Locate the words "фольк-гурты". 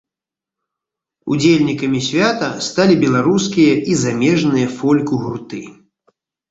4.81-5.61